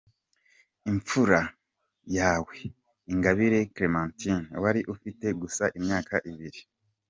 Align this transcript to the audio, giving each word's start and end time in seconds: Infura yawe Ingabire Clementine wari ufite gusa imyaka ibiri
Infura 0.91 1.41
yawe 2.17 2.55
Ingabire 3.11 3.59
Clementine 3.73 4.45
wari 4.63 4.81
ufite 4.93 5.25
gusa 5.41 5.63
imyaka 5.77 6.15
ibiri 6.31 6.61